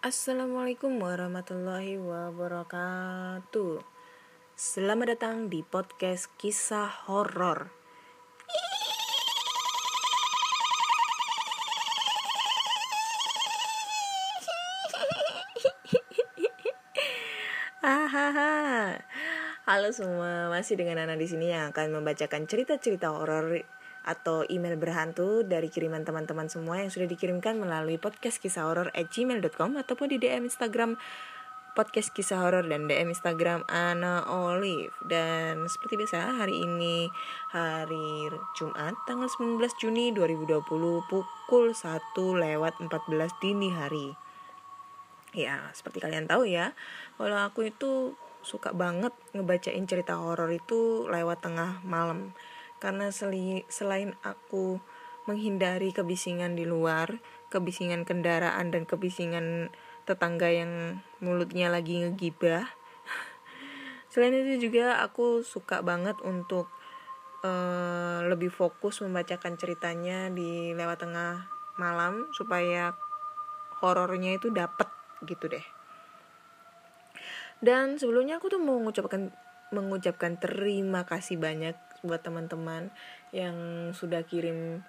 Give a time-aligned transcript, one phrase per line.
[0.00, 3.84] Assalamualaikum warahmatullahi wabarakatuh.
[4.56, 7.68] Selamat datang di podcast kisah horor.
[17.84, 19.04] Hahaha.
[19.68, 23.52] Halo semua, masih dengan Nana di sini yang akan membacakan cerita-cerita horor
[24.04, 29.12] atau email berhantu dari kiriman teman-teman semua yang sudah dikirimkan melalui podcast kisah horor at
[29.12, 30.96] gmail.com ataupun di DM Instagram
[31.72, 34.92] podcast kisah horor dan DM Instagram Ana Olive.
[35.06, 37.08] Dan seperti biasa hari ini
[37.54, 40.66] hari Jumat tanggal 19 Juni 2020
[41.06, 44.12] pukul 1 lewat 14 dini hari.
[45.30, 46.74] Ya seperti kalian tahu ya
[47.14, 52.32] kalau aku itu suka banget ngebacain cerita horor itu lewat tengah malam
[52.80, 54.80] karena seli, selain aku
[55.28, 57.20] menghindari kebisingan di luar
[57.52, 59.68] kebisingan kendaraan dan kebisingan
[60.08, 62.66] tetangga yang mulutnya lagi ngegibah
[64.10, 66.72] selain itu juga aku suka banget untuk
[67.44, 71.46] uh, lebih fokus membacakan ceritanya di lewat tengah
[71.80, 72.96] malam supaya
[73.80, 74.88] horornya itu dapet
[75.24, 75.64] gitu deh.
[77.60, 79.32] Dan sebelumnya aku tuh mau mengucapkan
[79.70, 82.88] mengucapkan terima kasih banyak buat teman-teman
[83.30, 84.82] yang sudah kirim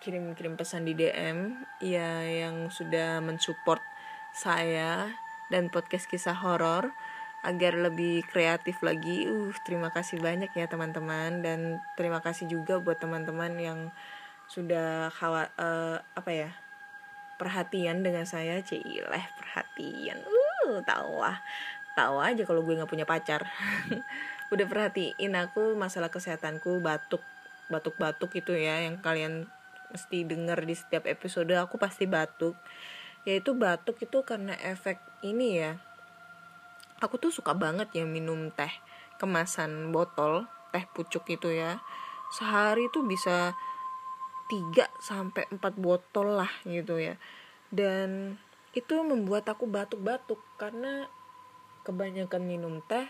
[0.00, 3.80] kirim kirim pesan di DM ya yang sudah mensupport
[4.36, 5.08] saya
[5.48, 6.92] dan podcast kisah horor
[7.46, 9.30] agar lebih kreatif lagi.
[9.30, 11.40] Uh, terima kasih banyak ya teman-teman.
[11.46, 13.78] Dan terima kasih juga buat teman-teman yang
[14.50, 16.50] sudah khawa, uh, apa ya
[17.38, 18.58] perhatian dengan saya.
[18.66, 20.18] Cileh perhatian.
[20.26, 21.38] Uh tahu lah.
[21.94, 23.48] Tahu aja kalau gue nggak punya pacar
[24.52, 27.22] udah perhatiin aku masalah kesehatanku batuk
[27.66, 29.50] batuk batuk itu ya yang kalian
[29.90, 32.58] mesti denger di setiap episode aku pasti batuk.
[33.26, 35.72] Yaitu batuk itu karena efek ini ya.
[37.02, 38.70] Aku tuh suka banget ya minum teh
[39.18, 41.82] kemasan botol teh pucuk itu ya.
[42.30, 43.54] Sehari tuh bisa
[44.46, 47.18] 3 sampai 4 botol lah gitu ya.
[47.70, 48.38] Dan
[48.76, 51.10] itu membuat aku batuk-batuk karena
[51.82, 53.06] kebanyakan minum teh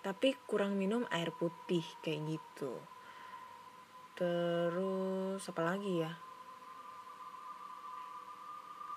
[0.00, 2.72] tapi kurang minum air putih kayak gitu.
[4.16, 6.12] Terus apa lagi ya?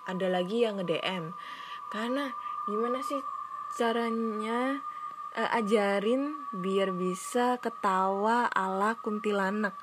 [0.04, 1.32] Ada lagi yang nge-DM.
[1.88, 2.28] Karena
[2.68, 3.20] gimana sih
[3.76, 4.80] caranya
[5.36, 9.74] uh, ajarin biar bisa ketawa ala kuntilanak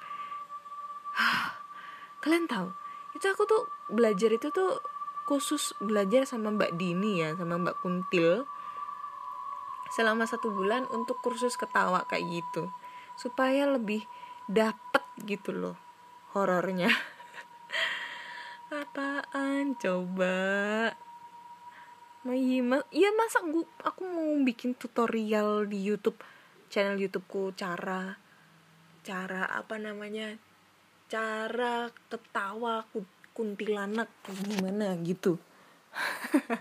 [2.23, 2.69] kalian tahu
[3.17, 4.79] itu aku tuh belajar itu tuh
[5.27, 8.47] khusus belajar sama Mbak Dini ya sama Mbak Kuntil
[9.91, 12.71] selama satu bulan untuk kursus ketawa kayak gitu.
[13.19, 14.07] Supaya lebih
[14.47, 15.77] dapet gitu loh
[16.31, 16.87] horornya.
[18.71, 19.75] Apaan?
[19.75, 20.35] Coba.
[22.21, 26.21] Iya, iya masa gua, aku mau bikin tutorial di YouTube.
[26.71, 28.15] Channel YouTubeku cara
[29.01, 30.37] cara apa namanya?
[31.11, 32.85] Cara ketawa
[33.35, 35.35] kuntilanak gimana gitu.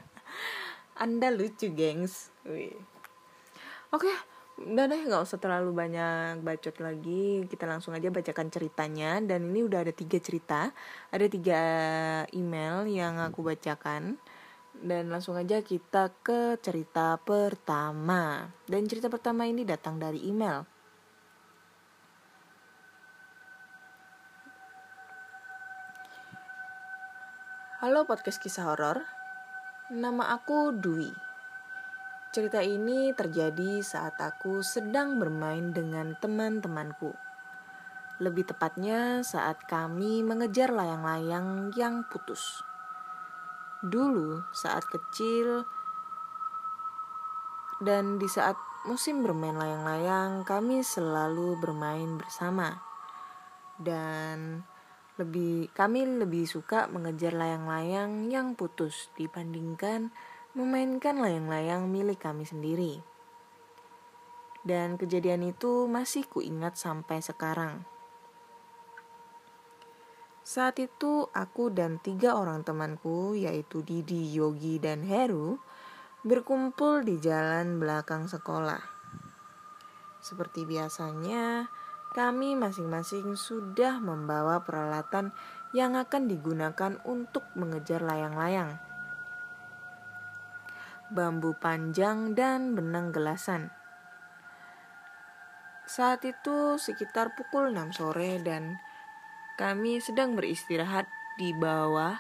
[1.04, 2.34] Anda lucu gengs.
[2.48, 2.74] Wih.
[3.90, 4.10] Oke
[4.60, 7.48] udah deh nggak usah terlalu banyak bacot lagi.
[7.48, 9.16] Kita langsung aja bacakan ceritanya.
[9.24, 10.68] Dan ini udah ada tiga cerita.
[11.08, 11.62] Ada tiga
[12.36, 14.20] email yang aku bacakan.
[14.76, 18.52] Dan langsung aja kita ke cerita pertama.
[18.68, 20.68] Dan cerita pertama ini datang dari email.
[27.80, 29.08] Halo podcast kisah horor.
[29.88, 31.29] Nama aku Dwi.
[32.30, 37.10] Cerita ini terjadi saat aku sedang bermain dengan teman-temanku.
[38.22, 42.62] Lebih tepatnya saat kami mengejar layang-layang yang putus.
[43.82, 45.66] Dulu saat kecil
[47.82, 48.54] dan di saat
[48.86, 52.78] musim bermain layang-layang kami selalu bermain bersama.
[53.74, 54.62] Dan
[55.18, 60.15] lebih kami lebih suka mengejar layang-layang yang putus dibandingkan
[60.52, 62.98] memainkan layang-layang milik kami sendiri.
[64.66, 67.86] Dan kejadian itu masih kuingat sampai sekarang.
[70.44, 75.62] Saat itu aku dan tiga orang temanku yaitu Didi, Yogi, dan Heru
[76.26, 78.82] berkumpul di jalan belakang sekolah.
[80.20, 81.70] Seperti biasanya,
[82.12, 85.30] kami masing-masing sudah membawa peralatan
[85.70, 88.90] yang akan digunakan untuk mengejar layang-layang.
[91.10, 93.74] Bambu panjang dan benang gelasan.
[95.91, 98.78] Saat itu sekitar pukul 6 sore dan
[99.59, 102.15] kami sedang beristirahat di bawah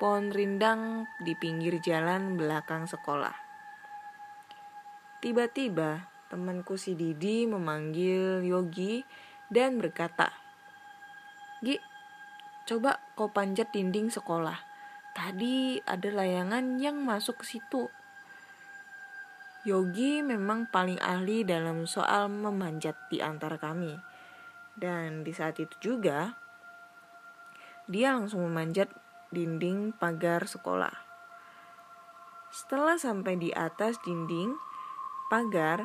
[0.00, 3.36] pohon rindang di pinggir jalan belakang sekolah.
[5.20, 9.04] Tiba-tiba, temanku si Didi memanggil Yogi
[9.52, 10.32] dan berkata,
[11.60, 11.76] Gi,
[12.64, 14.56] coba kau panjat dinding sekolah.
[15.12, 17.99] Tadi ada layangan yang masuk ke situ.
[19.60, 23.92] Yogi memang paling ahli dalam soal memanjat di antara kami.
[24.72, 26.32] Dan di saat itu juga,
[27.84, 28.88] dia langsung memanjat
[29.28, 30.94] dinding pagar sekolah.
[32.48, 34.56] Setelah sampai di atas dinding
[35.28, 35.84] pagar,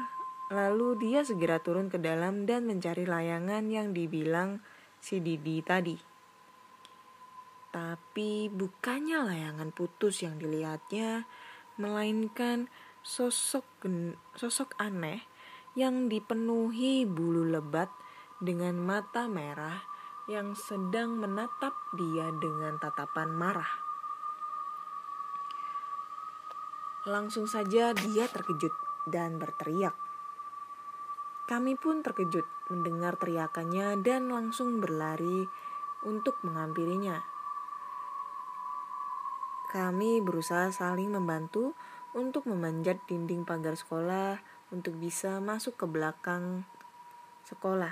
[0.49, 4.63] lalu dia segera turun ke dalam dan mencari layangan yang dibilang
[5.03, 5.97] si Didi tadi.
[7.75, 11.27] Tapi bukannya layangan putus yang dilihatnya,
[11.75, 12.71] melainkan
[13.05, 13.85] sosok
[14.33, 15.21] sosok aneh
[15.77, 17.93] yang dipenuhi bulu lebat
[18.41, 19.77] dengan mata merah
[20.25, 23.69] yang sedang menatap dia dengan tatapan marah.
[27.05, 28.73] Langsung saja dia terkejut
[29.05, 29.93] dan berteriak.
[31.45, 35.45] Kami pun terkejut mendengar teriakannya dan langsung berlari
[36.01, 37.21] untuk menghampirinya.
[39.69, 41.77] Kami berusaha saling membantu
[42.15, 44.39] untuk memanjat dinding pagar sekolah
[44.71, 46.63] untuk bisa masuk ke belakang
[47.43, 47.91] sekolah.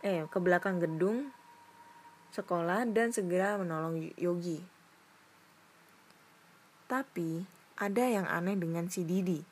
[0.00, 1.34] Eh, ke belakang gedung
[2.30, 4.62] sekolah dan segera menolong Yogi.
[6.86, 7.42] Tapi
[7.74, 9.42] ada yang aneh dengan si Didi.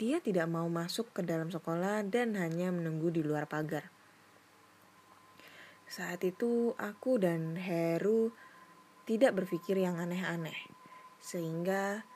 [0.00, 3.92] Dia tidak mau masuk ke dalam sekolah dan hanya menunggu di luar pagar.
[5.90, 8.32] Saat itu aku dan Heru
[9.04, 10.56] tidak berpikir yang aneh-aneh,
[11.18, 12.06] sehingga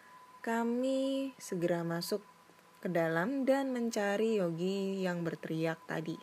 [0.44, 2.20] kami segera masuk
[2.85, 6.20] ke dalam dan mencari Yogi yang berteriak tadi.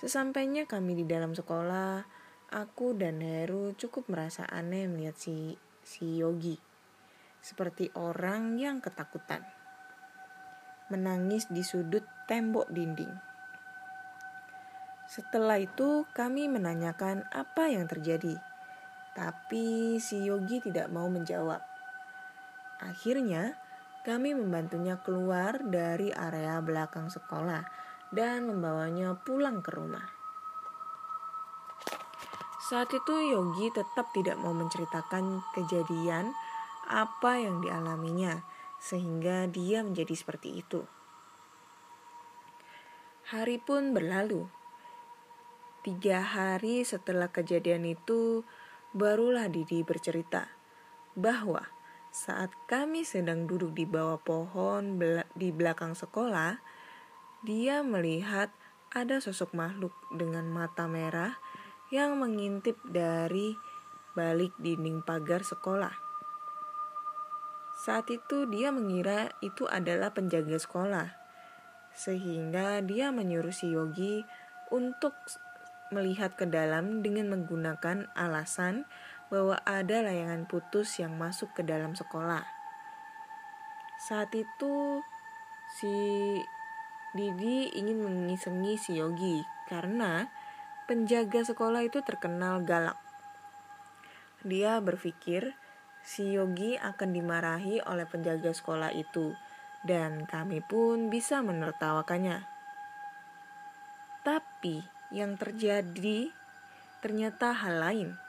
[0.00, 2.08] Sesampainya kami di dalam sekolah,
[2.48, 6.56] aku dan Heru cukup merasa aneh melihat si, si Yogi.
[7.44, 9.44] Seperti orang yang ketakutan.
[10.88, 13.12] Menangis di sudut tembok dinding.
[15.04, 18.40] Setelah itu kami menanyakan apa yang terjadi.
[19.12, 21.73] Tapi si Yogi tidak mau menjawab.
[22.82, 23.54] Akhirnya,
[24.04, 27.64] kami membantunya keluar dari area belakang sekolah
[28.12, 30.06] dan membawanya pulang ke rumah.
[32.64, 36.32] Saat itu Yogi tetap tidak mau menceritakan kejadian
[36.88, 38.40] apa yang dialaminya,
[38.80, 40.80] sehingga dia menjadi seperti itu.
[43.28, 44.48] Hari pun berlalu.
[45.84, 48.44] Tiga hari setelah kejadian itu,
[48.96, 50.48] barulah Didi bercerita
[51.12, 51.73] bahwa
[52.14, 55.02] saat kami sedang duduk di bawah pohon
[55.34, 56.62] di belakang sekolah,
[57.42, 58.54] dia melihat
[58.94, 61.34] ada sosok makhluk dengan mata merah
[61.90, 63.58] yang mengintip dari
[64.14, 65.90] balik dinding pagar sekolah.
[67.82, 71.10] Saat itu dia mengira itu adalah penjaga sekolah,
[71.98, 74.22] sehingga dia menyuruh si Yogi
[74.70, 75.18] untuk
[75.90, 78.86] melihat ke dalam dengan menggunakan alasan
[79.34, 82.46] bahwa ada layangan putus yang masuk ke dalam sekolah.
[83.98, 85.02] Saat itu
[85.74, 85.90] si
[87.10, 90.30] Didi ingin mengisengi si Yogi karena
[90.86, 92.94] penjaga sekolah itu terkenal galak.
[94.46, 95.58] Dia berpikir
[96.06, 99.34] si Yogi akan dimarahi oleh penjaga sekolah itu
[99.82, 102.44] dan kami pun bisa menertawakannya.
[104.22, 106.32] Tapi yang terjadi
[107.04, 108.23] ternyata hal lain.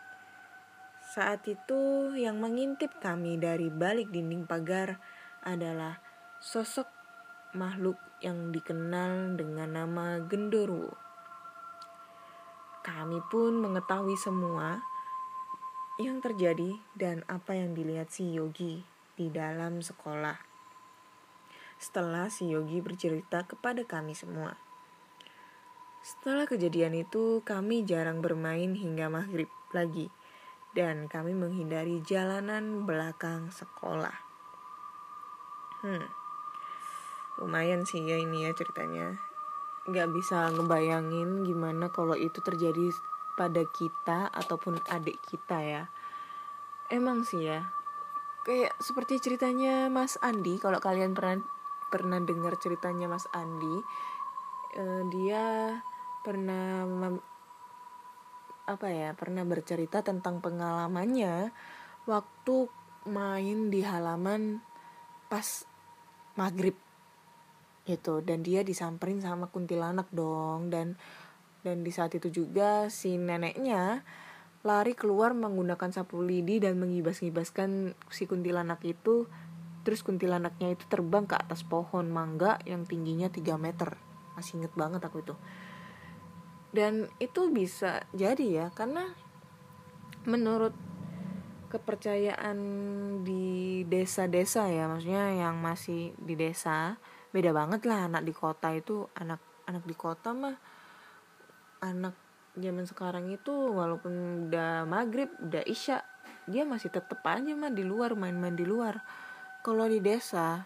[1.15, 4.99] Saat itu yang mengintip kami dari balik dinding pagar
[5.47, 6.03] adalah
[6.43, 6.91] sosok
[7.55, 10.91] makhluk yang dikenal dengan nama Gendorwo.
[12.83, 14.83] Kami pun mengetahui semua
[16.03, 18.83] yang terjadi dan apa yang dilihat si Yogi
[19.15, 20.35] di dalam sekolah.
[21.79, 24.59] Setelah si Yogi bercerita kepada kami semua.
[26.03, 30.11] Setelah kejadian itu, kami jarang bermain hingga maghrib lagi
[30.75, 34.11] dan kami menghindari jalanan belakang sekolah.
[35.79, 36.03] Hmm,
[37.39, 39.15] lumayan sih ya ini ya ceritanya.
[39.87, 42.91] Gak bisa ngebayangin gimana kalau itu terjadi
[43.39, 45.83] pada kita ataupun adik kita ya.
[46.91, 47.71] Emang sih ya,
[48.43, 50.59] kayak seperti ceritanya Mas Andi.
[50.59, 51.39] Kalau kalian pernah
[51.87, 53.79] pernah dengar ceritanya Mas Andi,
[54.75, 55.43] eh, dia
[56.25, 56.83] pernah
[58.65, 61.53] apa ya pernah bercerita tentang pengalamannya
[62.09, 62.55] waktu
[63.05, 64.61] main di halaman
[65.29, 65.65] pas
[66.33, 66.73] maghrib
[67.85, 68.25] gitu.
[68.25, 70.73] Dan dia disamperin sama kuntilanak dong.
[70.73, 70.97] Dan
[71.61, 74.05] dan di saat itu juga si neneknya
[74.65, 79.29] lari keluar menggunakan sapu lidi dan mengibas-ngibaskan si kuntilanak itu.
[79.85, 83.93] Terus kuntilanaknya itu terbang ke atas pohon mangga yang tingginya 3 meter.
[84.33, 85.37] Masih inget banget aku itu
[86.75, 89.15] dan itu bisa jadi ya karena
[90.27, 90.75] menurut
[91.71, 92.57] kepercayaan
[93.23, 96.99] di desa-desa ya maksudnya yang masih di desa
[97.31, 100.55] beda banget lah anak di kota itu anak anak di kota mah
[101.79, 102.15] anak
[102.55, 106.03] zaman sekarang itu walaupun udah maghrib udah isya
[106.45, 109.01] dia masih tetep aja mah di luar main-main di luar.
[109.65, 110.61] Kalau di desa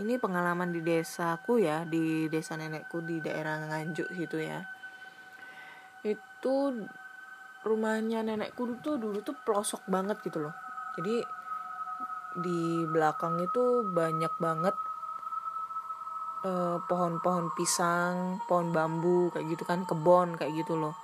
[0.00, 4.64] ini pengalaman di desaku ya di desa nenekku di daerah Nganjuk situ ya
[6.02, 6.54] itu
[7.62, 10.54] rumahnya nenekku tuh dulu tuh pelosok banget gitu loh.
[10.98, 11.22] Jadi
[12.42, 14.74] di belakang itu banyak banget
[16.42, 20.98] pohon pohon-pohon pisang, pohon bambu kayak gitu kan, kebon kayak gitu loh.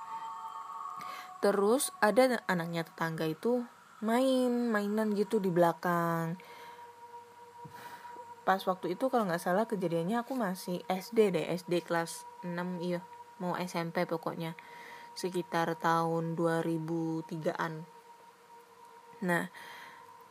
[1.39, 3.63] Terus ada anaknya tetangga itu
[4.03, 6.35] main mainan gitu di belakang.
[8.43, 12.99] Pas waktu itu kalau nggak salah kejadiannya aku masih SD deh SD kelas 6 iya.
[13.39, 14.59] Mau SMP pokoknya
[15.19, 17.83] sekitar tahun 2003an
[19.19, 19.51] nah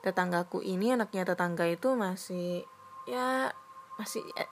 [0.01, 2.65] tetanggaku ini anaknya tetangga itu masih
[3.05, 3.53] ya
[4.01, 4.49] masih eh,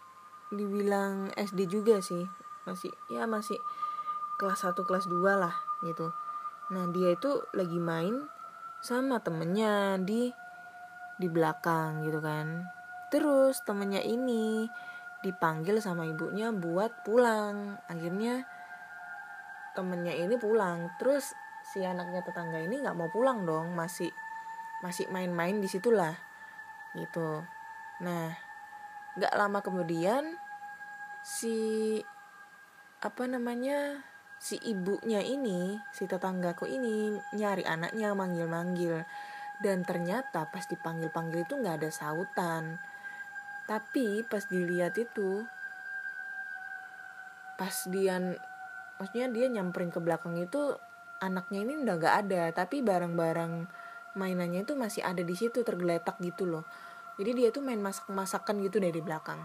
[0.52, 2.28] dibilang SD juga sih
[2.68, 3.56] masih ya masih
[4.36, 5.56] kelas 1 kelas 2 lah
[5.88, 6.12] gitu
[6.66, 8.26] Nah dia itu lagi main
[8.82, 10.34] sama temennya di
[11.16, 12.66] di belakang gitu kan.
[13.14, 14.66] Terus temennya ini
[15.22, 17.78] dipanggil sama ibunya buat pulang.
[17.86, 18.42] Akhirnya
[19.76, 20.88] temennya ini pulang.
[20.96, 24.08] Terus si anaknya tetangga ini nggak mau pulang dong, masih
[24.80, 26.16] masih main-main di situlah
[26.96, 27.44] gitu.
[28.00, 28.32] Nah
[29.16, 30.36] nggak lama kemudian
[31.20, 32.00] si
[33.04, 34.00] apa namanya
[34.36, 39.04] si ibunya ini, si tetanggaku ini nyari anaknya manggil-manggil.
[39.56, 42.76] Dan ternyata pas dipanggil-panggil itu nggak ada sautan.
[43.64, 45.42] Tapi pas dilihat itu,
[47.56, 48.20] pas dia,
[48.98, 50.76] maksudnya dia nyamperin ke belakang itu,
[51.20, 52.42] anaknya ini udah nggak ada.
[52.52, 53.52] Tapi barang-barang
[54.16, 56.64] mainannya itu masih ada di situ tergeletak gitu loh.
[57.16, 59.40] Jadi dia tuh main masak-masakan gitu dari belakang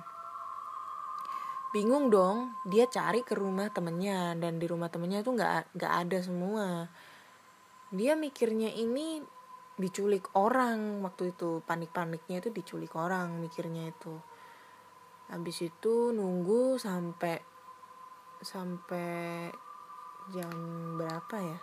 [1.72, 6.20] bingung dong dia cari ke rumah temennya dan di rumah temennya tuh nggak nggak ada
[6.20, 6.92] semua
[7.96, 9.24] dia mikirnya ini
[9.80, 14.20] diculik orang waktu itu panik-paniknya itu diculik orang mikirnya itu
[15.32, 17.40] habis itu nunggu sampai
[18.42, 19.50] sampai
[20.30, 20.54] jam
[20.98, 21.60] berapa ya?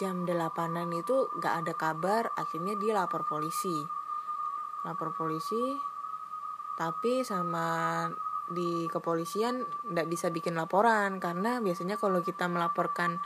[0.00, 3.76] Jam delapanan itu nggak ada kabar akhirnya dia lapor polisi.
[4.84, 5.76] Lapor polisi
[6.72, 8.08] tapi sama
[8.48, 13.20] di kepolisian tidak bisa bikin laporan karena biasanya kalau kita melaporkan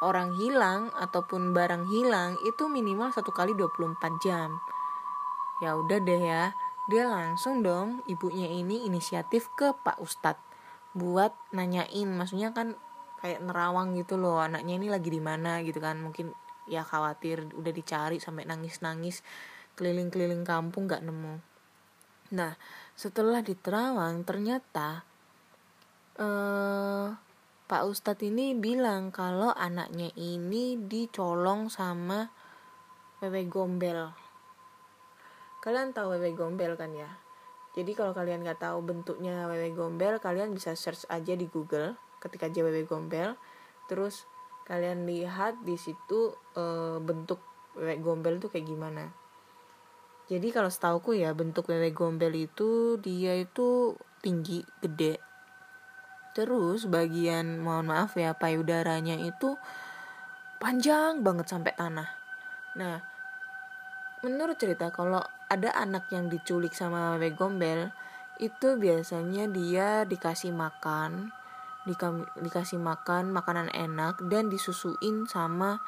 [0.00, 4.60] orang hilang ataupun barang hilang itu minimal satu kali 24 jam.
[5.60, 6.52] Ya udah deh ya
[6.88, 10.49] dia langsung dong ibunya ini inisiatif ke Pak Ustadz
[10.96, 12.74] buat nanyain maksudnya kan
[13.20, 16.32] kayak nerawang gitu loh anaknya ini lagi di mana gitu kan mungkin
[16.66, 19.22] ya khawatir udah dicari sampai nangis nangis
[19.76, 21.38] keliling-keliling kampung nggak nemu
[22.34, 22.54] nah
[22.96, 25.02] setelah diterawang ternyata
[26.18, 27.06] eh,
[27.70, 32.26] Pak Ustadz ini bilang kalau anaknya ini dicolong sama
[33.22, 34.10] wewe gombel.
[35.62, 37.06] Kalian tahu wewe gombel kan ya?
[37.70, 42.50] Jadi kalau kalian nggak tahu bentuknya wewe gombel, kalian bisa search aja di Google ketika
[42.50, 43.38] aja wewe gombel.
[43.86, 44.26] Terus
[44.66, 46.62] kalian lihat di situ e,
[46.98, 47.38] bentuk
[47.78, 49.14] wewe gombel tuh kayak gimana.
[50.30, 55.18] Jadi kalau setauku ya bentuk wewe gombel itu dia itu tinggi, gede.
[56.34, 59.58] Terus bagian mohon maaf ya payudaranya itu
[60.62, 62.06] panjang banget sampai tanah.
[62.78, 63.02] Nah,
[64.22, 67.90] menurut cerita kalau ada anak yang diculik sama wewe gombel
[68.38, 71.34] itu biasanya dia dikasih makan,
[72.40, 75.82] dikasih makan makanan enak dan disusuin sama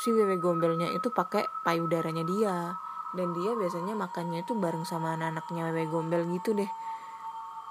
[0.00, 2.78] si wewe gombelnya itu pakai payudaranya dia.
[3.12, 6.70] Dan dia biasanya makannya itu bareng sama anak-anaknya wewe gombel gitu deh.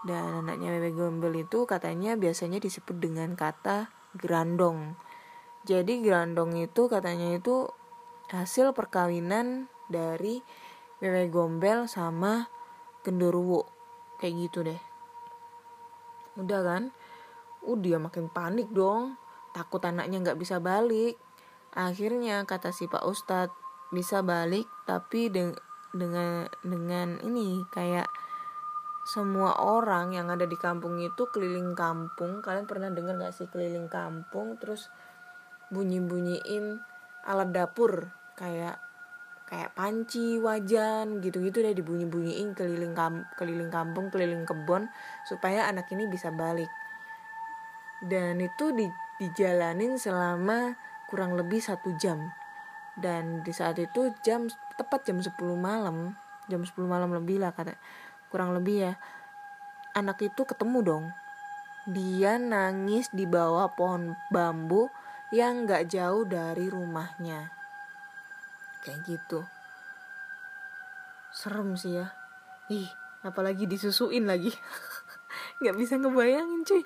[0.05, 4.93] Dan anaknya wewe gombel itu katanya biasanya disebut dengan kata grandong
[5.61, 7.69] jadi grandong itu katanya itu
[8.33, 10.41] hasil perkawinan dari
[11.01, 12.48] wewe gombel sama
[13.01, 13.65] genderuwo
[14.22, 14.81] kayak gitu deh.
[16.38, 16.84] Udah kan?
[17.65, 19.17] Uh dia makin panik dong.
[19.51, 21.17] Takut anaknya nggak bisa balik.
[21.74, 23.53] Akhirnya kata si pak ustadz
[23.91, 25.51] bisa balik tapi de
[25.91, 28.08] dengan dengan ini kayak
[29.03, 32.39] semua orang yang ada di kampung itu keliling kampung.
[32.39, 34.88] Kalian pernah dengar gak sih keliling kampung terus
[35.74, 36.79] bunyi bunyiin
[37.25, 38.13] alat dapur?
[38.38, 38.77] Kayak
[39.51, 44.88] kayak panci wajan gitu-gitu deh dibunyi-bunyiin keliling kam keliling kampung keliling kebon
[45.27, 46.72] supaya anak ini bisa balik.
[48.00, 48.88] Dan itu di
[49.20, 50.79] dijalanin selama
[51.12, 52.31] kurang lebih satu jam.
[52.96, 54.48] Dan di saat itu jam
[54.79, 56.15] tepat jam 10 malam
[56.48, 57.75] jam 10 malam lebih lah kata
[58.31, 58.93] kurang lebih ya
[59.91, 61.05] anak itu ketemu dong.
[61.91, 64.88] Dia nangis di bawah pohon bambu
[65.36, 67.61] yang gak jauh dari rumahnya
[68.81, 69.45] kayak gitu.
[71.31, 72.11] Serem sih ya.
[72.69, 72.89] Ih
[73.21, 74.51] apalagi disusuin lagi.
[75.61, 76.83] Nggak bisa ngebayangin cuy.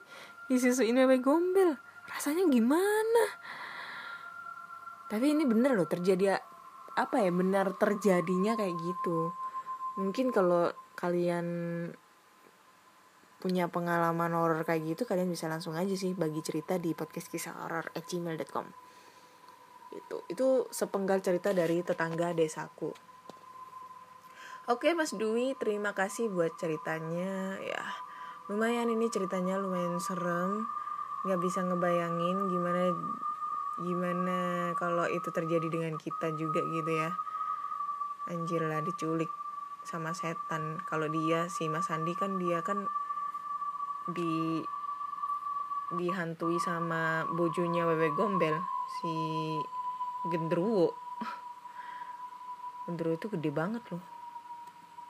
[0.52, 1.80] Disusuin bebek gombel.
[2.12, 3.24] Rasanya gimana?
[5.10, 6.38] Tapi ini bener loh terjadi
[6.96, 9.34] apa ya benar terjadinya kayak gitu.
[9.98, 11.48] Mungkin kalau kalian
[13.46, 17.54] punya pengalaman horor kayak gitu kalian bisa langsung aja sih bagi cerita di podcast kisah
[17.62, 18.85] horor at gmail.com
[19.96, 22.92] itu itu sepenggal cerita dari tetangga desaku.
[24.66, 27.86] Oke mas Dwi terima kasih buat ceritanya ya.
[28.52, 30.66] Lumayan ini ceritanya lumayan serem.
[31.26, 32.82] Nggak bisa ngebayangin gimana
[33.82, 34.40] gimana
[34.78, 37.14] kalau itu terjadi dengan kita juga gitu ya.
[38.26, 39.30] Anjir lah diculik
[39.86, 40.82] sama setan.
[40.90, 42.90] Kalau dia si Mas Andi kan dia kan
[44.10, 44.66] di
[45.94, 48.58] dihantui sama bojonya Wewe Gombel
[48.98, 49.14] si
[50.26, 50.90] Gendruwo.
[52.90, 54.02] Gendruwo itu gede banget loh.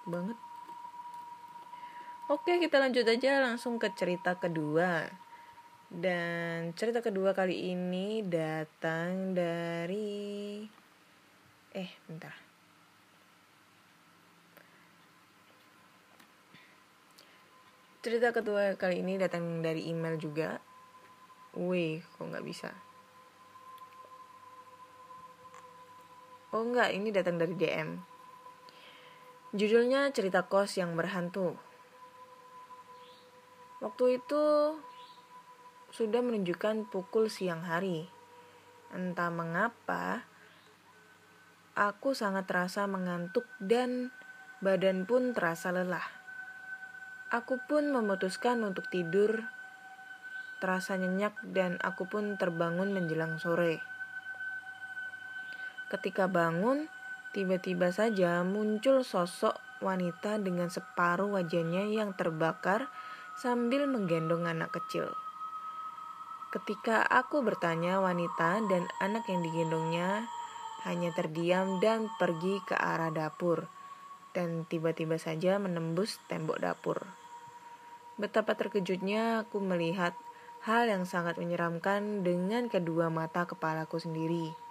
[0.03, 0.35] Banget.
[2.27, 5.07] Oke kita lanjut aja langsung ke cerita kedua.
[5.87, 10.65] Dan cerita kedua kali ini datang dari
[11.75, 12.35] Eh bentar.
[18.03, 20.59] Cerita kedua kali ini datang dari email juga.
[21.55, 22.69] Wih kok nggak bisa
[26.55, 27.99] oh enggak ini datang dari DM
[29.51, 31.59] judulnya cerita kos yang berhantu
[33.83, 34.43] waktu itu
[35.91, 38.07] sudah menunjukkan pukul siang hari
[38.95, 40.23] entah mengapa
[41.75, 44.15] aku sangat terasa mengantuk dan
[44.63, 46.25] badan pun terasa lelah
[47.33, 49.49] Aku pun memutuskan untuk tidur.
[50.61, 53.81] Terasa nyenyak dan aku pun terbangun menjelang sore.
[55.85, 56.89] Ketika bangun,
[57.35, 59.53] tiba-tiba saja muncul sosok
[59.85, 62.89] wanita dengan separuh wajahnya yang terbakar
[63.37, 65.11] sambil menggendong anak kecil.
[66.55, 70.23] Ketika aku bertanya, wanita dan anak yang digendongnya
[70.87, 73.67] hanya terdiam dan pergi ke arah dapur
[74.31, 77.03] dan tiba-tiba saja menembus tembok dapur.
[78.15, 80.15] Betapa terkejutnya aku melihat
[80.63, 84.64] hal yang sangat menyeramkan dengan kedua mata kepalaku sendiri.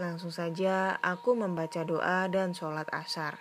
[0.00, 3.36] Langsung saja aku membaca doa dan sholat asar.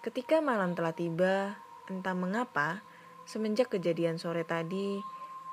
[0.00, 1.60] Ketika malam telah tiba,
[1.92, 2.80] entah mengapa,
[3.28, 5.04] semenjak kejadian sore tadi,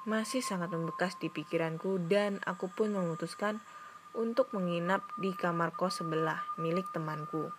[0.08, 3.60] masih sangat membekas di pikiranku dan aku pun memutuskan
[4.16, 7.52] untuk menginap di kamar kos sebelah milik temanku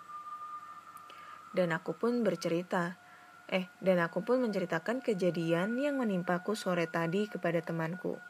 [1.56, 3.00] dan aku pun bercerita.
[3.48, 8.20] Eh, dan aku pun menceritakan kejadian yang menimpaku sore tadi kepada temanku.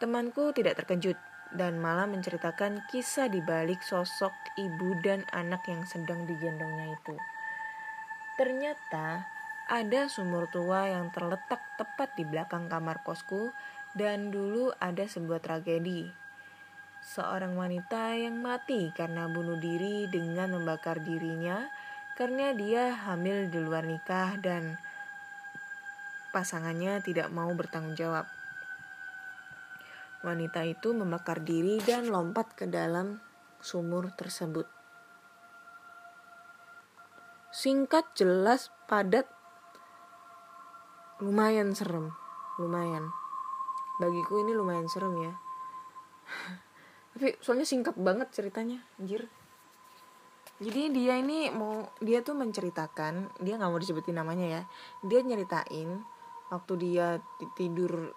[0.00, 1.14] Temanku tidak terkejut
[1.52, 7.14] dan malah menceritakan kisah di balik sosok ibu dan anak yang sedang digendongnya itu.
[8.40, 9.28] Ternyata
[9.68, 13.52] ada sumur tua yang terletak tepat di belakang kamar kosku
[13.92, 16.10] dan dulu ada sebuah tragedi
[17.00, 21.64] seorang wanita yang mati karena bunuh diri dengan membakar dirinya
[22.14, 24.76] karena dia hamil di luar nikah dan
[26.30, 28.28] pasangannya tidak mau bertanggung jawab.
[30.20, 33.20] Wanita itu membakar diri dan lompat ke dalam
[33.60, 34.68] sumur tersebut.
[37.50, 39.26] Singkat, jelas, padat,
[41.18, 42.12] lumayan serem,
[42.60, 43.10] lumayan.
[44.00, 45.32] Bagiku ini lumayan serem ya
[47.12, 49.28] tapi soalnya singkat banget ceritanya anjir
[50.60, 54.62] jadi dia ini mau dia tuh menceritakan dia nggak mau disebutin namanya ya
[55.04, 56.00] dia nyeritain
[56.48, 57.20] waktu dia
[57.56, 58.12] tidur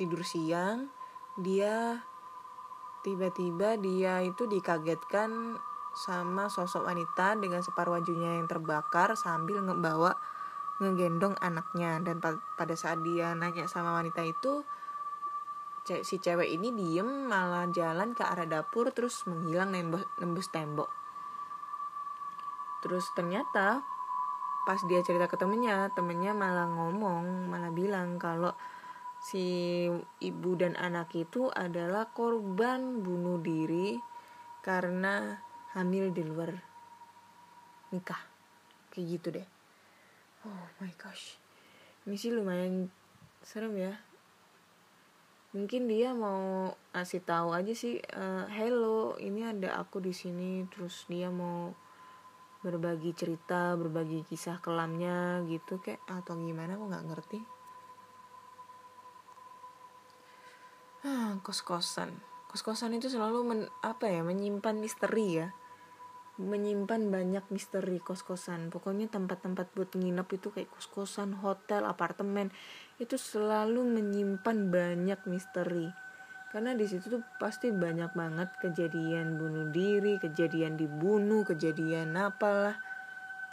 [0.00, 0.88] tidur siang
[1.38, 2.02] dia
[3.06, 5.56] tiba-tiba dia itu dikagetkan
[5.94, 10.18] sama sosok wanita dengan separuh wajunya yang terbakar sambil ngebawa
[10.82, 12.02] ngegendong anaknya.
[12.02, 14.66] Dan pada saat dia nanya sama wanita itu
[15.88, 20.90] si cewek ini diem malah jalan ke arah dapur terus menghilang nembus, nembus tembok.
[22.84, 23.82] Terus ternyata
[24.68, 28.52] pas dia cerita ke temennya temennya malah ngomong malah bilang kalau
[29.18, 29.86] si
[30.22, 33.98] ibu dan anak itu adalah korban bunuh diri
[34.62, 35.38] karena
[35.74, 36.54] hamil di luar
[37.90, 38.22] nikah.
[38.94, 39.48] Kayak gitu deh.
[40.46, 41.36] Oh my gosh.
[42.06, 42.88] Ini sih lumayan
[43.42, 43.94] serem ya.
[45.52, 50.62] Mungkin dia mau ngasih tahu aja sih uh, hello ini ada aku di sini.
[50.70, 51.74] Terus dia mau
[52.58, 57.57] berbagi cerita berbagi kisah kelamnya gitu kayak atau gimana aku nggak ngerti
[61.08, 62.12] ah kos kosan
[62.48, 65.48] kos kosan itu selalu men, apa ya menyimpan misteri ya.
[66.40, 72.48] Menyimpan banyak misteri kos kosan pokoknya tempat-tempat buat nginep itu kayak kos kosan hotel apartemen.
[72.96, 75.92] Itu selalu menyimpan banyak misteri.
[76.48, 82.80] Karena di situ tuh pasti banyak banget kejadian bunuh diri kejadian dibunuh kejadian apalah.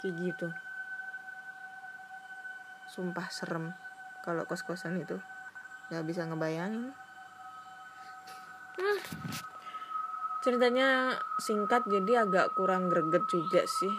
[0.00, 0.48] Kayak gitu.
[2.88, 3.76] Sumpah serem
[4.24, 5.20] kalau kos kosan itu.
[5.92, 7.05] Nggak bisa ngebayangin
[10.46, 13.90] ceritanya singkat jadi agak kurang greget juga sih.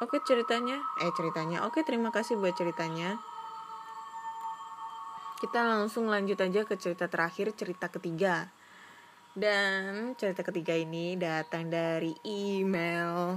[0.00, 0.80] Oke ceritanya?
[0.96, 1.68] Eh ceritanya.
[1.68, 3.20] Oke terima kasih buat ceritanya.
[5.36, 8.48] Kita langsung lanjut aja ke cerita terakhir cerita ketiga.
[9.36, 13.36] Dan cerita ketiga ini datang dari email.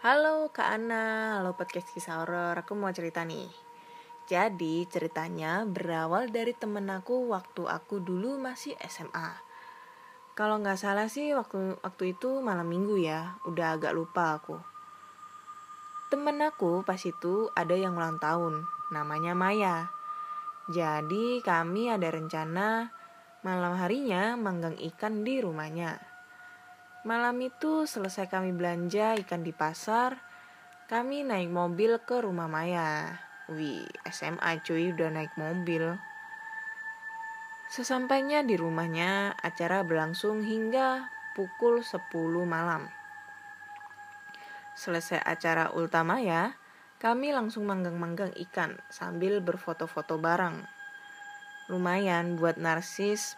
[0.00, 2.56] Halo Kak Ana, halo podcast kisah horor.
[2.56, 3.52] Aku mau cerita nih.
[4.24, 9.45] Jadi ceritanya berawal dari temen aku waktu aku dulu masih SMA.
[10.36, 14.60] Kalau nggak salah sih waktu waktu itu malam minggu ya, udah agak lupa aku.
[16.12, 19.88] Temen aku pas itu ada yang ulang tahun, namanya Maya.
[20.68, 22.92] Jadi kami ada rencana
[23.40, 25.96] malam harinya manggang ikan di rumahnya.
[27.08, 30.20] Malam itu selesai kami belanja ikan di pasar,
[30.84, 33.08] kami naik mobil ke rumah Maya.
[33.48, 35.96] Wih, SMA cuy udah naik mobil.
[37.76, 42.08] Sesampainya di rumahnya, acara berlangsung hingga pukul 10
[42.48, 42.88] malam.
[44.72, 46.56] Selesai acara Ultamaya,
[46.96, 50.64] kami langsung manggang-manggang ikan sambil berfoto-foto bareng.
[51.68, 53.36] Lumayan buat narsis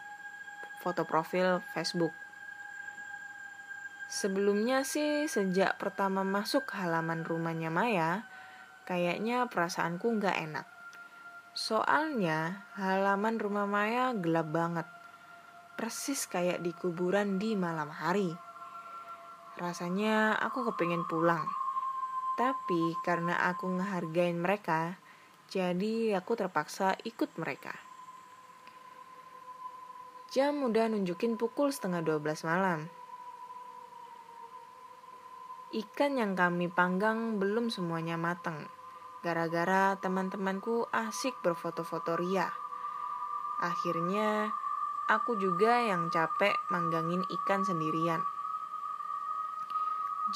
[0.87, 2.15] foto profil Facebook.
[4.07, 8.23] Sebelumnya sih sejak pertama masuk halaman rumahnya Maya,
[8.87, 10.78] Kayaknya perasaanku nggak enak.
[11.57, 14.89] Soalnya halaman rumah Maya gelap banget.
[15.79, 18.35] Persis kayak di kuburan di malam hari.
[19.57, 21.47] Rasanya aku kepengen pulang.
[22.39, 24.95] Tapi karena aku ngehargain mereka,
[25.51, 27.75] jadi aku terpaksa ikut mereka.
[30.29, 32.87] Jam udah nunjukin pukul setengah 12 malam.
[35.73, 38.69] Ikan yang kami panggang belum semuanya matang
[39.21, 42.51] gara-gara teman-temanku asik berfoto-foto ria.
[43.59, 44.55] Akhirnya,
[45.11, 48.23] aku juga yang capek manggangin ikan sendirian.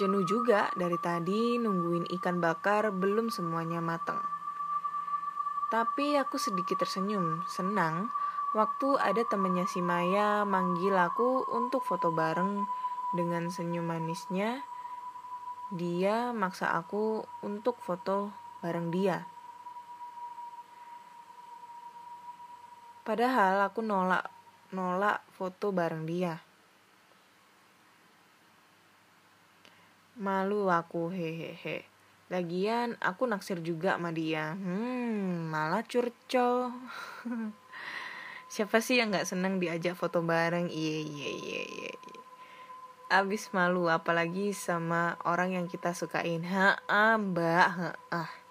[0.01, 4.25] Jenuh juga dari tadi nungguin ikan bakar belum semuanya matang.
[5.69, 8.09] Tapi aku sedikit tersenyum, senang
[8.57, 12.65] waktu ada temennya si Maya manggil aku untuk foto bareng
[13.13, 14.65] dengan senyum manisnya.
[15.73, 19.27] Dia maksa aku untuk foto bareng dia.
[23.03, 24.31] Padahal aku nolak
[24.71, 26.39] nolak foto bareng dia.
[30.23, 31.83] Malu aku hehehe.
[32.31, 34.55] Lagian aku naksir juga sama dia.
[34.55, 36.71] Hmm, malah curcol.
[38.55, 40.71] Siapa sih yang nggak seneng diajak foto bareng?
[40.71, 41.93] Iya iya iya iya.
[43.13, 46.47] Abis malu apalagi sama orang yang kita sukain.
[46.47, 46.79] Ha,
[47.19, 48.42] mbak, ha, ah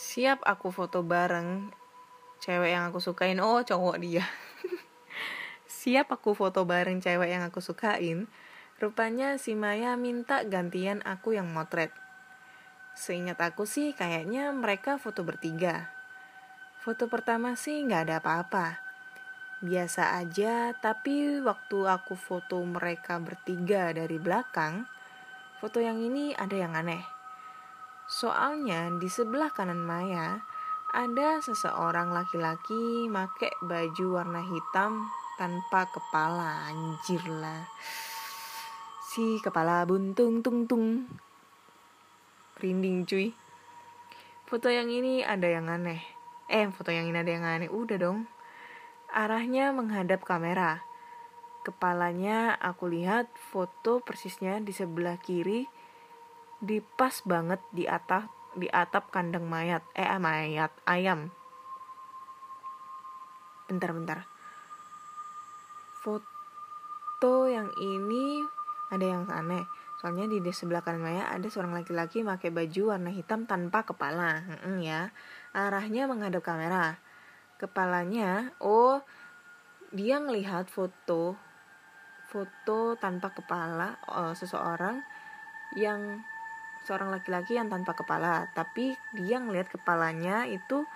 [0.00, 1.68] siap aku foto bareng.
[2.40, 3.36] Cewek yang aku sukain.
[3.44, 4.24] Oh cowok dia.
[5.68, 8.24] Siap aku foto bareng cewek yang aku sukain.
[8.80, 11.92] Rupanya si Maya minta gantian aku yang motret.
[12.96, 15.92] Seingat aku sih kayaknya mereka foto bertiga.
[16.80, 18.80] Foto pertama sih nggak ada apa-apa.
[19.60, 24.88] Biasa aja tapi waktu aku foto mereka bertiga dari belakang
[25.60, 27.19] foto yang ini ada yang aneh
[28.10, 30.42] Soalnya di sebelah kanan Maya
[30.90, 35.06] ada seseorang laki-laki make baju warna hitam
[35.38, 37.70] tanpa kepala anjir lah.
[39.06, 41.06] Si kepala buntung tung tung.
[42.58, 43.30] Rinding cuy.
[44.42, 46.02] Foto yang ini ada yang aneh.
[46.50, 47.70] Eh, foto yang ini ada yang aneh.
[47.70, 48.26] Udah dong.
[49.14, 50.82] Arahnya menghadap kamera.
[51.62, 55.70] Kepalanya aku lihat foto persisnya di sebelah kiri
[56.60, 59.82] di pas banget di atas di atap kandang mayat.
[59.96, 61.32] Eh mayat ayam.
[63.66, 64.26] Bentar-bentar
[66.00, 68.40] foto yang ini
[68.88, 69.62] ada yang aneh.
[70.00, 74.40] Soalnya di sebelah kanan Maya ada seorang laki-laki pakai baju warna hitam tanpa kepala.
[74.64, 75.12] Hmm, ya.
[75.52, 76.96] Arahnya menghadap kamera.
[77.60, 79.04] Kepalanya oh
[79.92, 81.36] dia ngelihat foto
[82.30, 85.02] foto tanpa kepala uh, seseorang
[85.76, 86.22] yang
[86.84, 90.88] seorang laki-laki yang tanpa kepala tapi dia ngelihat kepalanya itu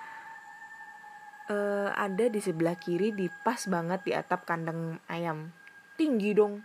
[1.52, 5.52] uh, ada di sebelah kiri di pas banget di atap kandang ayam.
[5.94, 6.64] Tinggi dong.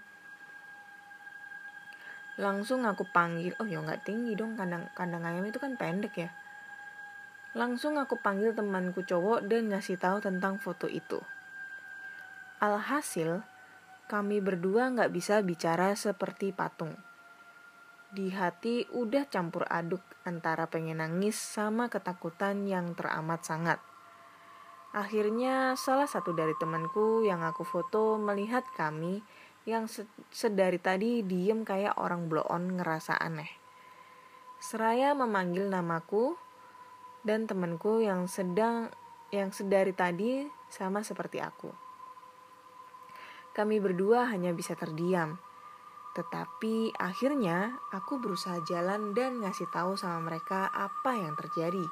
[2.39, 6.29] Langsung aku panggil oh ya nggak tinggi dong kandang kandang ayam itu kan pendek ya.
[7.57, 11.19] Langsung aku panggil temanku cowok dan ngasih tahu tentang foto itu.
[12.63, 13.43] Alhasil
[14.07, 17.08] kami berdua nggak bisa bicara seperti patung
[18.09, 23.79] di hati udah campur aduk antara pengen nangis sama ketakutan yang teramat sangat.
[24.89, 29.21] Akhirnya salah satu dari temanku yang aku foto melihat kami
[29.69, 29.85] yang
[30.33, 33.53] sedari tadi diem kayak orang blow on ngerasa aneh.
[34.57, 36.33] Seraya memanggil namaku
[37.21, 38.89] dan temanku yang sedang
[39.29, 41.69] yang sedari tadi sama seperti aku.
[43.53, 45.37] Kami berdua hanya bisa terdiam.
[46.19, 51.87] Tetapi akhirnya aku berusaha jalan dan ngasih tahu sama mereka apa yang terjadi.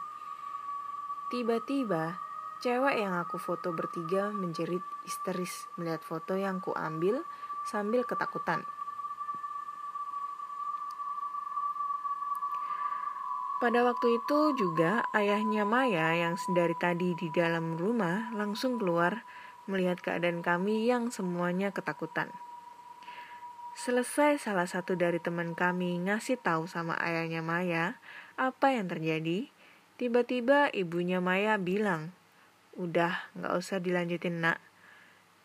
[1.31, 7.21] Tiba-tiba Cewek yang aku foto bertiga menjerit histeris melihat foto yang ku ambil
[7.61, 8.65] sambil ketakutan.
[13.61, 19.21] Pada waktu itu juga ayahnya Maya yang dari tadi di dalam rumah langsung keluar
[19.69, 22.33] melihat keadaan kami yang semuanya ketakutan.
[23.77, 28.01] Selesai salah satu dari teman kami ngasih tahu sama ayahnya Maya
[28.33, 29.53] apa yang terjadi,
[30.01, 32.09] tiba-tiba ibunya Maya bilang
[32.73, 34.57] Udah, nggak usah dilanjutin nak.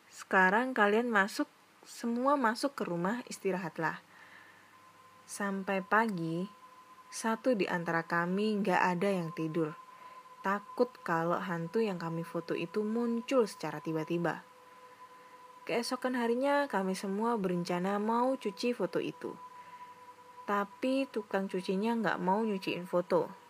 [0.09, 1.45] Sekarang kalian masuk,
[1.85, 4.01] semua masuk ke rumah istirahatlah.
[5.29, 6.49] Sampai pagi,
[7.13, 9.77] satu di antara kami nggak ada yang tidur.
[10.41, 14.52] Takut kalau hantu yang kami foto itu muncul secara tiba-tiba.
[15.63, 19.31] Keesokan harinya kami semua berencana mau cuci foto itu.
[20.47, 23.43] Tapi tukang cucinya nggak mau nyuciin foto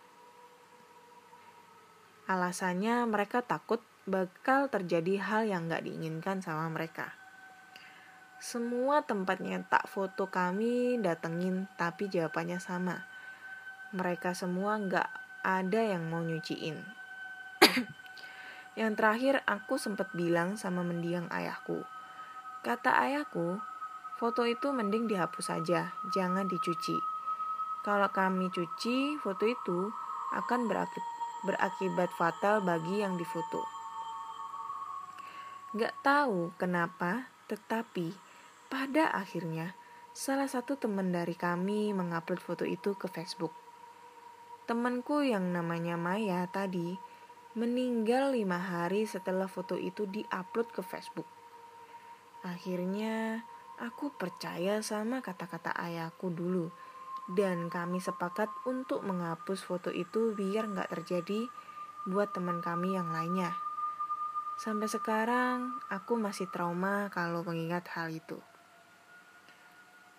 [2.23, 7.11] Alasannya mereka takut bakal terjadi hal yang gak diinginkan sama mereka.
[8.39, 13.03] Semua tempatnya tak foto kami datengin tapi jawabannya sama.
[13.91, 15.11] Mereka semua gak
[15.43, 16.79] ada yang mau nyuciin.
[18.79, 21.83] yang terakhir aku sempat bilang sama mendiang ayahku.
[22.63, 23.59] Kata ayahku,
[24.15, 26.95] foto itu mending dihapus saja, jangan dicuci.
[27.83, 29.91] Kalau kami cuci, foto itu
[30.31, 31.03] akan berakhir
[31.43, 33.67] berakibat fatal bagi yang difoto.
[35.75, 38.15] Gak tahu kenapa, tetapi
[38.71, 39.75] pada akhirnya
[40.15, 43.51] salah satu teman dari kami mengupload foto itu ke Facebook.
[44.63, 46.95] Temanku yang namanya Maya tadi
[47.59, 51.27] meninggal lima hari setelah foto itu diupload ke Facebook.
[52.43, 53.39] Akhirnya
[53.79, 56.67] aku percaya sama kata-kata ayahku dulu
[57.31, 61.47] dan kami sepakat untuk menghapus foto itu biar nggak terjadi
[62.03, 63.55] buat teman kami yang lainnya.
[64.59, 68.37] Sampai sekarang aku masih trauma kalau mengingat hal itu.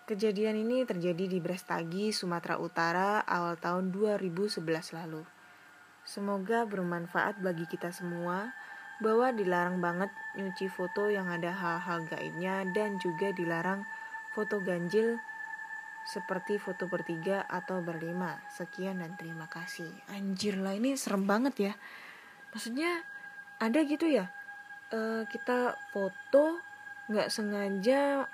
[0.05, 4.61] Kejadian ini terjadi di Brestagi, Sumatera Utara awal tahun 2011
[4.93, 5.25] lalu.
[6.05, 8.53] Semoga bermanfaat bagi kita semua
[9.03, 13.83] bahwa dilarang banget nyuci foto yang ada hal-hal gaibnya dan juga dilarang
[14.31, 15.19] foto ganjil
[16.05, 18.39] seperti foto bertiga atau berlima.
[18.53, 19.89] Sekian dan terima kasih.
[20.13, 21.73] Anjir lah ini serem banget ya.
[22.53, 23.03] Maksudnya
[23.59, 24.29] ada gitu ya.
[24.93, 26.61] Uh, kita foto
[27.09, 28.29] nggak sengaja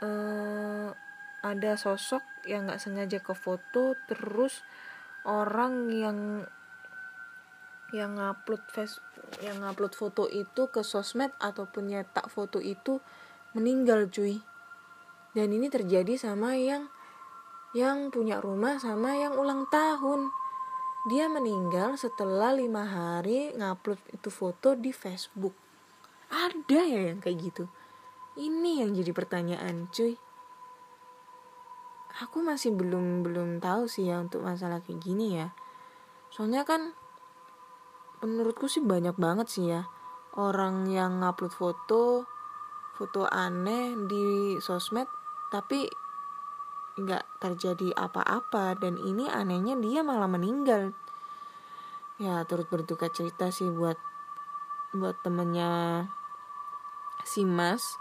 [0.00, 0.88] uh,
[1.40, 4.64] ada sosok yang nggak sengaja ke foto terus
[5.24, 6.18] orang yang
[7.90, 8.98] yang ngupload face
[9.42, 12.98] yang ngupload foto itu ke sosmed ataupun nyetak foto itu
[13.54, 14.42] meninggal cuy.
[15.30, 16.90] Dan ini terjadi sama yang
[17.70, 20.34] yang punya rumah sama yang ulang tahun.
[21.06, 25.54] Dia meninggal setelah lima hari ngupload itu foto di Facebook.
[26.30, 27.64] Ada ya yang kayak gitu?
[28.38, 30.18] Ini yang jadi pertanyaan cuy.
[32.26, 35.54] Aku masih belum belum tahu sih ya untuk masalah kayak gini ya.
[36.34, 36.94] Soalnya kan
[38.24, 39.88] menurutku sih banyak banget sih ya.
[40.36, 42.04] Orang yang ngupload foto
[42.94, 45.08] foto aneh di sosmed
[45.48, 45.88] tapi
[47.00, 50.92] nggak terjadi apa-apa dan ini anehnya dia malah meninggal.
[52.20, 53.96] Ya turut berduka cerita sih buat
[54.92, 56.04] buat temennya
[57.24, 57.96] si Mas.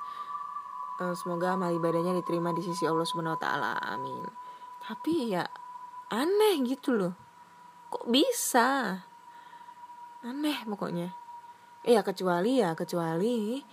[0.99, 3.73] Uh, semoga amal ibadahnya diterima di sisi Allah Subhanahu Wa Taala.
[3.79, 4.27] Amin.
[4.84, 5.47] Tapi ya
[6.12, 7.15] aneh gitu loh.
[7.88, 8.99] Kok bisa
[10.23, 11.15] aneh pokoknya.
[11.88, 13.63] Eh ya kecuali ya kecuali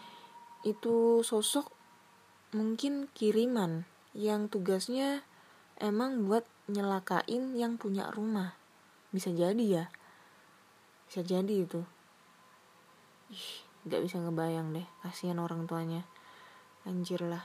[0.63, 1.67] itu sosok
[2.55, 5.27] mungkin kiriman yang tugasnya
[5.77, 8.55] emang buat nyelakain yang punya rumah.
[9.11, 9.85] Bisa jadi ya.
[11.07, 11.83] Bisa jadi itu.
[13.31, 16.03] Ih nggak bisa ngebayang deh kasihan orang tuanya.
[16.87, 17.43] Anjir lah.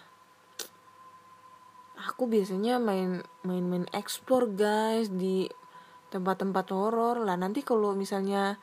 [2.10, 5.46] Aku biasanya main main main explore guys di
[6.10, 7.38] tempat-tempat horor lah.
[7.38, 8.58] Nanti kalau misalnya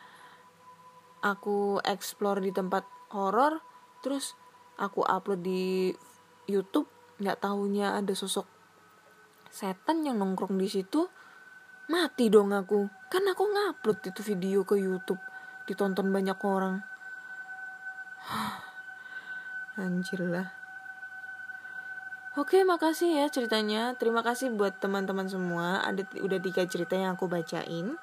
[1.23, 3.59] aku explore di tempat horor
[4.05, 4.39] terus
[4.79, 5.91] aku upload di
[6.47, 6.87] YouTube
[7.19, 8.47] nggak tahunya ada sosok
[9.51, 11.11] setan yang nongkrong di situ
[11.91, 15.19] mati dong aku kan aku ngupload itu video ke YouTube
[15.67, 16.85] ditonton banyak orang
[19.81, 20.59] anjir lah
[22.39, 23.99] Oke, makasih ya ceritanya.
[23.99, 25.83] Terima kasih buat teman-teman semua.
[25.83, 27.99] Ada udah tiga cerita yang aku bacain.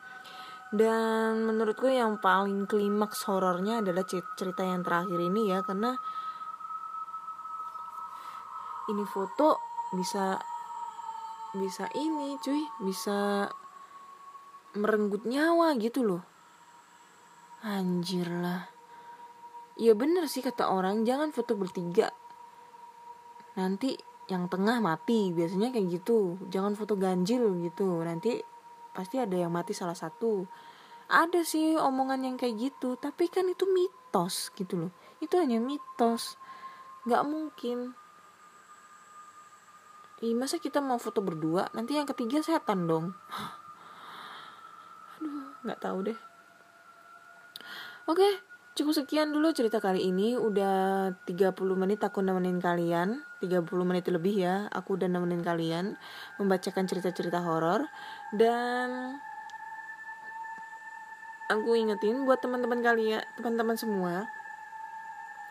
[0.74, 5.94] Dan menurutku yang paling klimaks horornya adalah cerita yang terakhir ini ya, karena
[8.90, 9.62] ini foto
[9.94, 10.38] bisa
[11.56, 13.48] bisa ini, cuy, bisa
[14.76, 16.24] merenggut nyawa gitu loh.
[17.64, 18.68] Anjir lah.
[19.80, 22.12] Ya bener sih kata orang jangan foto bertiga.
[23.56, 23.96] Nanti
[24.28, 26.36] yang tengah mati biasanya kayak gitu.
[26.52, 28.04] Jangan foto ganjil gitu.
[28.04, 28.40] Nanti
[28.96, 30.48] pasti ada yang mati salah satu.
[31.12, 34.92] Ada sih omongan yang kayak gitu tapi kan itu mitos gitu loh.
[35.20, 36.40] Itu hanya mitos.
[37.06, 37.94] Nggak mungkin.
[40.24, 41.68] Ih, masa kita mau foto berdua?
[41.76, 43.12] Nanti yang ketiga setan dong.
[45.68, 46.20] Nggak tahu deh.
[48.08, 50.36] Oke cukup sekian dulu cerita kali ini.
[50.36, 53.24] Udah 30 menit aku nemenin kalian.
[53.40, 55.96] 30 menit lebih ya aku udah nemenin kalian
[56.38, 57.88] membacakan cerita-cerita horor
[58.34, 59.20] dan
[61.46, 64.26] aku ingetin buat teman-teman kalian teman-teman semua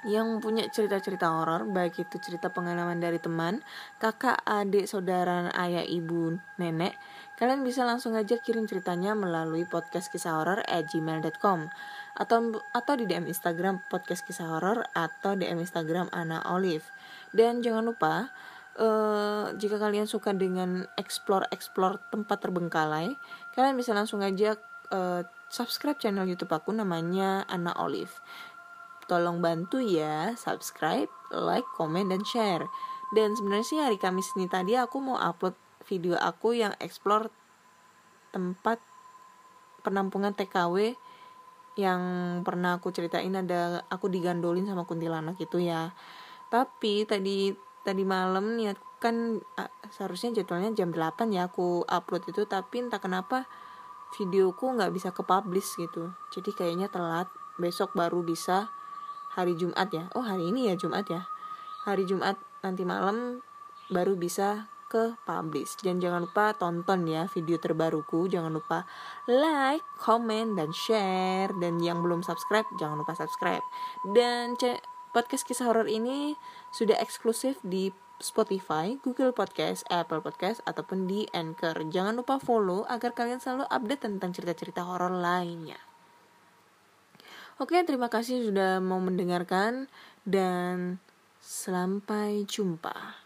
[0.05, 3.65] yang punya cerita-cerita horor, baik itu cerita pengalaman dari teman,
[3.97, 6.93] kakak, adik, saudara, ayah, ibu, nenek,
[7.41, 11.73] kalian bisa langsung aja kirim ceritanya melalui podcast kisah horor at gmail.com
[12.21, 12.39] atau
[12.77, 16.85] atau di DM Instagram podcast kisah horor atau DM Instagram Ana Olive.
[17.33, 18.29] Dan jangan lupa
[18.79, 23.15] uh, jika kalian suka dengan explore explore tempat terbengkalai,
[23.55, 24.59] kalian bisa langsung aja
[24.95, 28.15] uh, subscribe channel YouTube aku namanya Ana Olive
[29.07, 32.65] tolong bantu ya subscribe, like, komen, dan share.
[33.13, 37.29] Dan sebenarnya sih hari Kamis ini tadi aku mau upload video aku yang explore
[38.33, 38.81] tempat
[39.85, 40.97] penampungan TKW
[41.77, 42.01] yang
[42.43, 45.93] pernah aku ceritain ada aku digandolin sama kuntilanak itu ya.
[46.49, 47.53] Tapi tadi
[47.85, 49.39] tadi malam niat kan
[49.93, 53.45] seharusnya jadwalnya jam 8 ya aku upload itu tapi entah kenapa
[54.17, 56.11] videoku nggak bisa ke publish gitu.
[56.33, 57.29] Jadi kayaknya telat
[57.61, 58.73] besok baru bisa
[59.37, 60.09] hari Jumat ya.
[60.17, 61.29] Oh hari ini ya Jumat ya?
[61.85, 63.45] Hari Jumat nanti malam
[63.93, 68.31] baru bisa ke publish dan jangan lupa tonton ya video terbaruku.
[68.31, 68.87] Jangan lupa
[69.27, 71.51] like, comment dan share.
[71.59, 73.67] Dan yang belum subscribe jangan lupa subscribe.
[74.15, 74.55] Dan
[75.15, 76.35] podcast kisah horor ini
[76.75, 81.87] sudah eksklusif di Spotify, Google Podcast, Apple Podcast ataupun di Anchor.
[81.87, 85.79] Jangan lupa follow agar kalian selalu update tentang cerita-cerita horor lainnya.
[87.63, 89.87] Oke, terima kasih sudah mau mendengarkan
[90.27, 90.99] dan
[91.39, 93.24] sampai jumpa.